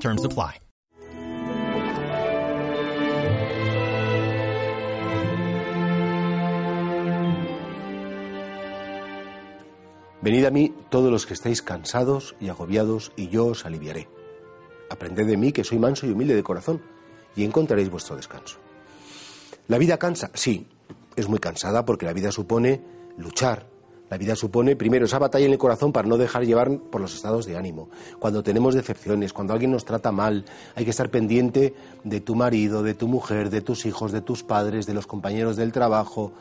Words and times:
Terms 0.00 0.24
apply. 0.24 0.60
Venid 10.22 10.44
a 10.44 10.50
mí 10.50 10.74
todos 10.90 11.12
los 11.12 11.24
que 11.24 11.34
estáis 11.34 11.62
cansados 11.62 12.34
y 12.40 12.48
agobiados, 12.48 13.12
y 13.14 13.28
yo 13.28 13.46
os 13.46 13.64
aliviaré. 13.64 14.08
Aprended 14.90 15.24
de 15.24 15.36
mí 15.36 15.52
que 15.52 15.62
soy 15.62 15.78
manso 15.78 16.04
y 16.04 16.10
humilde 16.10 16.34
de 16.34 16.42
corazón, 16.42 16.82
y 17.36 17.44
encontraréis 17.44 17.90
vuestro 17.90 18.16
descanso. 18.16 18.58
La 19.68 19.78
vida 19.78 19.98
cansa, 19.98 20.32
sí, 20.34 20.66
es 21.14 21.28
muy 21.28 21.38
cansada 21.38 21.84
porque 21.84 22.06
la 22.06 22.12
vida 22.12 22.32
supone 22.32 22.82
luchar. 23.18 23.75
La 24.08 24.18
vida 24.18 24.36
supone, 24.36 24.76
primero, 24.76 25.06
esa 25.06 25.18
batalla 25.18 25.46
en 25.46 25.52
el 25.52 25.58
corazón 25.58 25.92
para 25.92 26.06
no 26.06 26.16
dejar 26.16 26.44
llevar 26.44 26.78
por 26.78 27.00
los 27.00 27.14
estados 27.14 27.44
de 27.44 27.56
ánimo. 27.56 27.88
Cuando 28.20 28.42
tenemos 28.42 28.74
decepciones, 28.74 29.32
cuando 29.32 29.52
alguien 29.52 29.72
nos 29.72 29.84
trata 29.84 30.12
mal, 30.12 30.44
hay 30.76 30.84
que 30.84 30.90
estar 30.90 31.10
pendiente 31.10 31.74
de 32.04 32.20
tu 32.20 32.36
marido, 32.36 32.82
de 32.84 32.94
tu 32.94 33.08
mujer, 33.08 33.50
de 33.50 33.62
tus 33.62 33.84
hijos, 33.84 34.12
de 34.12 34.20
tus 34.20 34.44
padres, 34.44 34.86
de 34.86 34.94
los 34.94 35.08
compañeros 35.08 35.56
del 35.56 35.72
trabajo. 35.72 36.32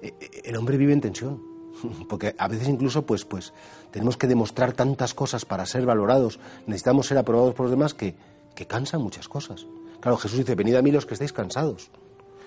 Eh, 0.00 0.14
eh, 0.20 0.42
El 0.44 0.56
hombre 0.56 0.76
vive 0.76 0.92
en 0.92 1.00
tensión, 1.00 1.42
porque 2.08 2.36
a 2.38 2.46
veces 2.46 2.68
incluso 2.68 3.04
pues, 3.04 3.24
pues 3.24 3.52
tenemos 3.90 4.16
que 4.16 4.28
demostrar 4.28 4.72
tantas 4.72 5.12
cosas 5.12 5.44
para 5.44 5.66
ser 5.66 5.86
valorados, 5.86 6.38
necesitamos 6.66 7.08
ser 7.08 7.18
aprobados 7.18 7.54
por 7.54 7.64
los 7.64 7.72
demás 7.72 7.94
que, 7.94 8.14
que 8.54 8.66
cansan 8.66 9.02
muchas 9.02 9.26
cosas. 9.26 9.66
Claro, 10.00 10.18
Jesús 10.18 10.38
dice, 10.38 10.54
venid 10.54 10.76
a 10.76 10.82
mí 10.82 10.92
los 10.92 11.04
que 11.04 11.14
estáis 11.14 11.32
cansados. 11.32 11.90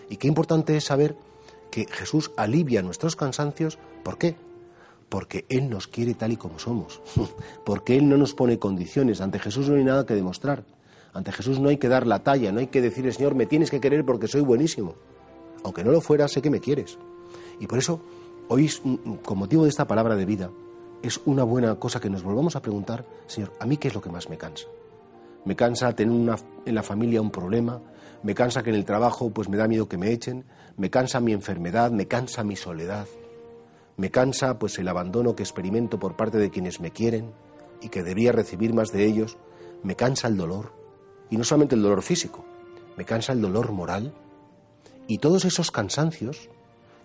Y 0.09 0.15
qué 0.15 0.27
importante 0.29 0.77
es 0.77 0.85
saber 0.85 1.17
que 1.71 1.85
Jesús 1.89 2.31
alivia 2.37 2.81
nuestros 2.81 3.17
cansancios. 3.17 3.77
¿Por 4.03 4.17
qué? 4.17 4.35
Porque 5.11 5.43
Él 5.49 5.69
nos 5.69 5.87
quiere 5.87 6.13
tal 6.13 6.31
y 6.31 6.37
como 6.37 6.57
somos. 6.57 7.01
Porque 7.65 7.97
Él 7.97 8.07
no 8.07 8.15
nos 8.15 8.33
pone 8.33 8.57
condiciones. 8.57 9.19
Ante 9.19 9.39
Jesús 9.39 9.67
no 9.67 9.75
hay 9.75 9.83
nada 9.83 10.05
que 10.05 10.13
demostrar. 10.15 10.63
Ante 11.13 11.33
Jesús 11.33 11.59
no 11.59 11.67
hay 11.67 11.75
que 11.75 11.89
dar 11.89 12.07
la 12.07 12.19
talla, 12.19 12.53
no 12.53 12.61
hay 12.61 12.67
que 12.67 12.79
decirle, 12.79 13.11
Señor, 13.11 13.35
me 13.35 13.45
tienes 13.45 13.69
que 13.69 13.81
querer 13.81 14.05
porque 14.05 14.29
soy 14.29 14.39
buenísimo. 14.39 14.95
Aunque 15.65 15.83
no 15.83 15.91
lo 15.91 15.99
fuera, 15.99 16.29
sé 16.29 16.41
que 16.41 16.49
me 16.49 16.61
quieres. 16.61 16.97
Y 17.59 17.67
por 17.67 17.77
eso, 17.77 18.01
hoy, 18.47 18.71
con 19.21 19.37
motivo 19.37 19.63
de 19.63 19.69
esta 19.69 19.85
palabra 19.85 20.15
de 20.15 20.25
vida, 20.25 20.49
es 21.03 21.19
una 21.25 21.43
buena 21.43 21.75
cosa 21.75 21.99
que 21.99 22.09
nos 22.09 22.23
volvamos 22.23 22.55
a 22.55 22.61
preguntar, 22.61 23.05
Señor, 23.27 23.51
¿a 23.59 23.65
mí 23.65 23.75
qué 23.75 23.89
es 23.89 23.93
lo 23.93 23.99
que 23.99 24.11
más 24.11 24.29
me 24.29 24.37
cansa? 24.37 24.67
Me 25.43 25.57
cansa 25.57 25.93
tener 25.93 26.15
una, 26.15 26.37
en 26.65 26.73
la 26.73 26.83
familia 26.83 27.21
un 27.21 27.31
problema, 27.31 27.81
me 28.23 28.33
cansa 28.33 28.63
que 28.63 28.69
en 28.69 28.77
el 28.77 28.85
trabajo 28.85 29.29
pues 29.29 29.49
me 29.49 29.57
da 29.57 29.67
miedo 29.67 29.89
que 29.89 29.97
me 29.97 30.13
echen, 30.13 30.45
me 30.77 30.89
cansa 30.89 31.19
mi 31.19 31.33
enfermedad, 31.33 31.91
me 31.91 32.07
cansa 32.07 32.45
mi 32.45 32.55
soledad, 32.55 33.07
me 33.97 34.11
cansa 34.11 34.57
pues 34.59 34.77
el 34.79 34.87
abandono 34.87 35.35
que 35.35 35.43
experimento 35.43 35.99
por 35.99 36.15
parte 36.15 36.37
de 36.37 36.49
quienes 36.49 36.79
me 36.79 36.91
quieren 36.91 37.33
y 37.81 37.89
que 37.89 38.03
debía 38.03 38.31
recibir 38.31 38.73
más 38.73 38.91
de 38.91 39.05
ellos, 39.05 39.37
me 39.83 39.95
cansa 39.95 40.27
el 40.27 40.37
dolor, 40.37 40.73
y 41.29 41.37
no 41.37 41.43
solamente 41.43 41.75
el 41.75 41.81
dolor 41.81 42.03
físico, 42.03 42.45
me 42.97 43.05
cansa 43.05 43.33
el 43.33 43.41
dolor 43.41 43.71
moral, 43.71 44.13
y 45.07 45.17
todos 45.17 45.45
esos 45.45 45.71
cansancios 45.71 46.49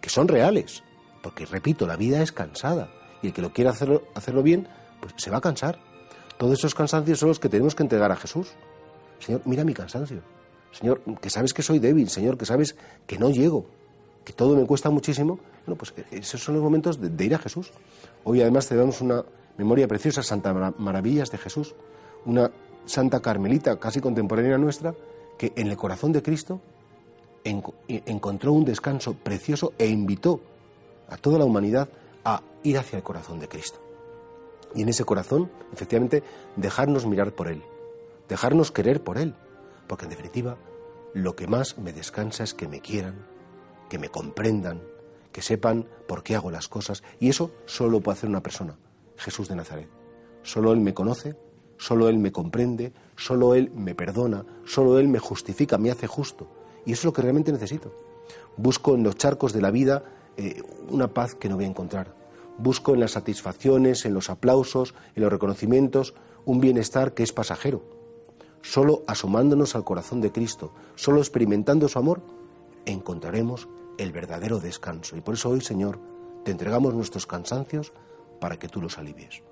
que 0.01 0.11
son 0.11 0.29
reales, 0.29 0.83
porque 1.23 1.47
repito, 1.47 1.87
la 1.87 1.97
vida 1.97 2.23
es 2.23 2.33
cansada, 2.33 2.91
y 3.23 3.29
el 3.29 3.33
que 3.33 3.43
lo 3.43 3.53
quiera 3.53 3.71
hacerlo, 3.71 4.03
hacerlo 4.15 4.43
bien, 4.43 4.69
pues 5.01 5.15
se 5.17 5.31
va 5.31 5.39
a 5.39 5.41
cansar. 5.41 5.79
Todos 6.39 6.59
esos 6.59 6.75
cansancios 6.75 7.19
son 7.19 7.31
los 7.31 7.41
que 7.41 7.49
tenemos 7.49 7.75
que 7.75 7.83
entregar 7.83 8.13
a 8.13 8.17
Jesús. 8.17 8.53
Señor, 9.19 9.43
mira 9.45 9.65
mi 9.65 9.73
cansancio. 9.73 10.23
Señor, 10.71 11.01
que 11.21 11.31
sabes 11.31 11.55
que 11.55 11.63
soy 11.63 11.79
débil, 11.79 12.11
Señor, 12.11 12.37
que 12.37 12.45
sabes 12.45 12.77
que 13.07 13.19
no 13.19 13.31
llego, 13.31 13.67
que 14.25 14.33
todo 14.33 14.55
me 14.55 14.67
cuesta 14.67 14.91
muchísimo. 14.91 15.41
Bueno, 15.67 15.79
pues 15.79 15.93
esos 16.13 16.41
son 16.41 16.55
los 16.55 16.63
momentos 16.63 17.01
de, 17.01 17.25
ir 17.25 17.35
a 17.35 17.39
Jesús. 17.39 17.73
Hoy 18.23 18.41
además 18.41 18.69
tenemos 18.69 19.01
una 19.01 19.25
memoria 19.59 19.89
preciosa, 19.89 20.23
Santa 20.23 20.55
Maravillas 20.79 21.31
de 21.33 21.39
Jesús, 21.39 21.75
una 22.25 22.53
Santa 22.85 23.21
Carmelita 23.21 23.79
casi 23.81 24.01
contemporánea 24.01 24.59
nuestra, 24.59 24.95
que 25.37 25.53
en 25.57 25.67
el 25.67 25.77
corazón 25.77 26.13
de 26.13 26.23
Cristo 26.23 26.61
en, 27.43 27.65
encontró 27.89 28.53
un 28.53 28.65
descanso 28.65 29.15
precioso 29.15 29.73
e 29.77 29.89
invitó 29.89 30.41
a 31.09 31.17
toda 31.17 31.39
la 31.39 31.45
humanidad 31.45 31.89
a 32.25 32.43
ir 32.63 32.79
hacia 32.79 32.99
el 32.99 33.03
corazón 33.03 33.41
de 33.41 33.49
Cristo. 33.49 33.81
Y 34.73 34.83
en 34.83 34.89
ese 34.89 35.05
corazón, 35.05 35.51
efectivamente, 35.73 36.23
dejarnos 36.55 37.07
mirar 37.07 37.33
por 37.33 37.49
Él, 37.49 37.63
dejarnos 38.29 38.71
querer 38.71 39.03
por 39.03 39.19
Él, 39.19 39.35
porque 39.89 40.05
en 40.05 40.11
definitiva, 40.11 40.59
lo 41.13 41.35
que 41.35 41.49
más 41.49 41.77
me 41.77 41.93
descansa 41.93 42.45
es 42.45 42.55
que 42.55 42.69
me 42.69 42.81
quieran, 42.81 43.27
que 43.89 43.99
me 43.99 44.11
comprendan, 44.11 44.81
que 45.37 45.43
sepan 45.43 45.87
por 46.09 46.23
qué 46.23 46.35
hago 46.35 46.51
las 46.51 46.67
cosas, 46.67 47.03
y 47.21 47.29
eso 47.29 47.51
solo 47.67 47.91
lo 47.91 48.01
puede 48.01 48.17
hacer 48.17 48.31
una 48.31 48.43
persona, 48.43 48.79
Jesús 49.19 49.49
de 49.49 49.55
Nazaret. 49.55 49.87
Solo 50.43 50.73
Él 50.73 50.81
me 50.81 50.95
conoce, 50.95 51.37
solo 51.77 52.09
Él 52.09 52.17
me 52.17 52.33
comprende, 52.33 52.95
solo 53.17 53.55
Él 53.55 53.71
me 53.75 53.95
perdona, 53.95 54.47
solo 54.65 54.99
Él 54.99 55.09
me 55.09 55.19
justifica, 55.19 55.77
me 55.77 55.91
hace 55.91 56.07
justo. 56.07 56.49
Y 56.87 56.93
eso 56.93 57.01
es 57.01 57.05
lo 57.05 57.13
que 57.13 57.21
realmente 57.21 57.53
necesito. 57.53 57.93
Busco 58.57 58.95
en 58.95 59.03
los 59.03 59.17
charcos 59.17 59.53
de 59.53 59.61
la 59.61 59.71
vida 59.71 60.05
eh, 60.39 60.63
una 60.89 61.09
paz 61.09 61.35
que 61.35 61.51
no 61.51 61.57
voy 61.57 61.67
a 61.67 61.69
encontrar. 61.69 62.15
Busco 62.57 62.95
en 62.95 63.01
las 63.01 63.11
satisfacciones, 63.11 64.07
en 64.07 64.15
los 64.15 64.31
aplausos, 64.31 64.95
en 65.17 65.23
los 65.23 65.31
reconocimientos, 65.31 66.15
un 66.47 66.63
bienestar 66.63 67.13
que 67.13 67.25
es 67.25 67.35
pasajero. 67.35 67.83
Solo 68.63 69.03
asomándonos 69.07 69.77
al 69.77 69.85
corazón 69.85 70.23
de 70.23 70.33
Cristo, 70.33 70.73
solo 70.95 71.19
experimentando 71.19 71.89
su 71.89 71.99
amor, 71.99 72.23
encontraremos 72.87 73.69
el 73.99 74.13
verdadero 74.13 74.61
descanso. 74.61 75.17
Y 75.17 75.21
por 75.21 75.35
eso 75.35 75.51
hoy, 75.51 75.61
Señor, 75.61 76.01
te 76.45 76.51
entregamos 76.51 76.95
nuestros 76.95 77.27
cansancios 77.27 77.93
para 78.41 78.59
que 78.59 78.69
tú 78.69 78.81
los 78.81 78.99
alivies. 78.99 79.43